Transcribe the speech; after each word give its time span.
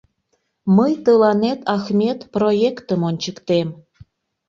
Мый 0.75 0.93
тыланет, 1.05 1.59
Ахмет, 1.75 2.19
проектым 2.33 3.01
ончыктем. 3.09 3.67